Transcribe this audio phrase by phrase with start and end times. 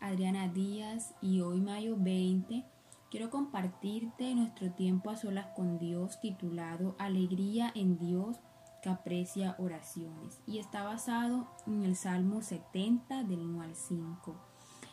[0.00, 2.64] Adriana Díaz y hoy mayo 20
[3.10, 8.38] quiero compartirte nuestro tiempo a solas con Dios titulado Alegría en Dios
[8.82, 14.34] que aprecia oraciones y está basado en el Salmo 70 del 1 al 5.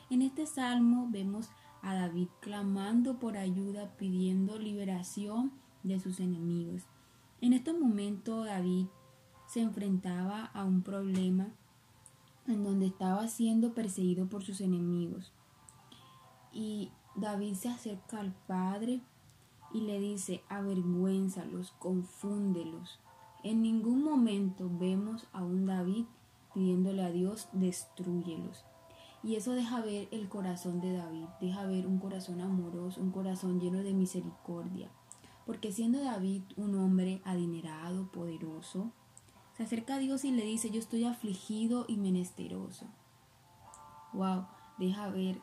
[0.10, 1.50] En este salmo vemos
[1.82, 5.54] a David clamando por ayuda pidiendo liberación
[5.84, 6.82] de sus enemigos.
[7.40, 8.88] En este momento David
[9.48, 11.54] se enfrentaba a un problema
[12.48, 15.34] en donde estaba siendo perseguido por sus enemigos.
[16.52, 19.02] Y David se acerca al Padre
[19.74, 23.00] y le dice, avergüénzalos, confúndelos.
[23.44, 26.06] En ningún momento vemos a un David
[26.54, 28.66] pidiéndole a Dios, destruyelos.
[29.22, 33.60] Y eso deja ver el corazón de David, deja ver un corazón amoroso, un corazón
[33.60, 34.90] lleno de misericordia.
[35.46, 38.92] Porque siendo David un hombre adinerado, poderoso,
[39.56, 42.88] se acerca a Dios y le dice, yo estoy afligido y menesteroso.
[44.14, 44.48] Wow,
[44.78, 45.42] deja ver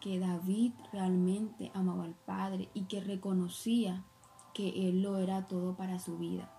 [0.00, 4.04] que David realmente amaba al Padre y que reconocía
[4.54, 6.50] que Él lo era todo para su vida.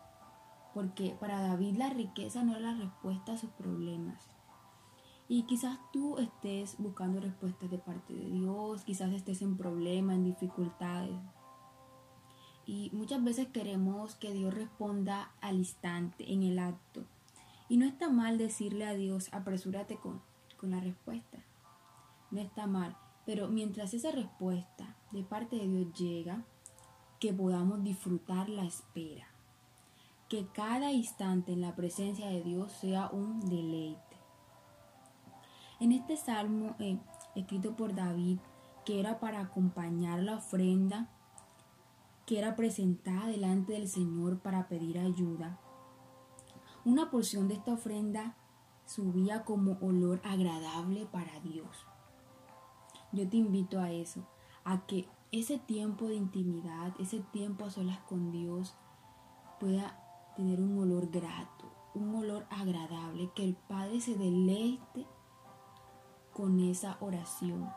[0.73, 4.30] Porque para David la riqueza no era la respuesta a sus problemas.
[5.28, 10.26] Y quizás tú estés buscando respuestas de parte de Dios, quizás estés en problemas, en
[10.26, 11.16] dificultades,
[12.70, 17.03] y muchas veces queremos que Dios responda al instante, en el acto.
[17.67, 20.22] Y no está mal decirle a Dios, apresúrate con,
[20.56, 21.39] con la respuesta.
[22.30, 22.95] No está mal.
[23.26, 26.45] Pero mientras esa respuesta de parte de Dios llega,
[27.20, 29.26] que podamos disfrutar la espera.
[30.28, 34.17] Que cada instante en la presencia de Dios sea un deleite.
[35.80, 37.00] En este salmo eh,
[37.33, 38.38] escrito por David,
[38.86, 41.09] que era para acompañar la ofrenda
[42.30, 45.59] que era presentada delante del Señor para pedir ayuda.
[46.86, 48.38] Una porción de esta ofrenda
[48.86, 51.87] subía como olor agradable para Dios.
[53.11, 54.27] Yo te invito a eso,
[54.64, 58.77] a que ese tiempo de intimidad, ese tiempo a solas con Dios,
[59.59, 59.99] pueda
[60.36, 65.08] tener un olor grato, un olor agradable, que el Padre se deleite
[66.31, 67.67] con esa oración,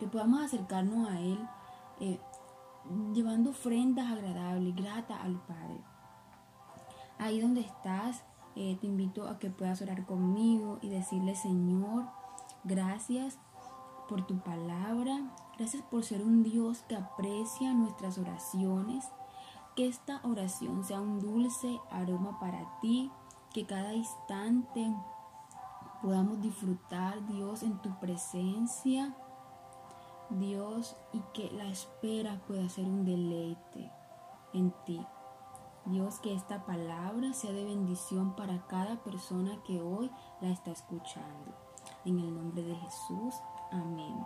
[0.00, 1.38] que podamos acercarnos a Él
[2.00, 2.18] eh,
[3.12, 5.80] llevando ofrendas agradables, grata al Padre.
[7.18, 8.24] Ahí donde estás,
[8.56, 12.06] eh, te invito a que puedas orar conmigo y decirle, Señor,
[12.64, 13.38] gracias
[14.08, 19.08] por tu palabra, gracias por ser un Dios que aprecia nuestras oraciones,
[19.76, 23.10] que esta oración sea un dulce aroma para ti,
[23.52, 24.92] que cada instante
[26.02, 29.14] podamos disfrutar, Dios, en tu presencia
[30.30, 33.92] Dios, y que la espera pueda ser un deleite
[34.52, 35.04] en ti.
[35.86, 40.10] Dios, que esta palabra sea de bendición para cada persona que hoy
[40.40, 41.54] la está escuchando.
[42.04, 43.34] En el nombre de Jesús,
[43.72, 44.24] amén.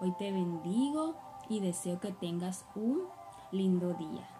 [0.00, 1.16] Hoy te bendigo
[1.48, 3.02] y deseo que tengas un
[3.50, 4.35] lindo día.